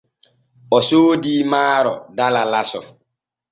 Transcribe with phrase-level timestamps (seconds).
[0.77, 2.81] O soodii maaro dala laso.